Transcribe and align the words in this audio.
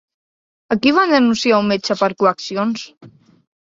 A 0.75 0.77
qui 0.85 0.93
va 0.95 1.03
denunciar 1.11 1.59
un 1.65 1.69
metge 1.73 1.99
per 2.03 2.11
coaccions? 2.25 2.87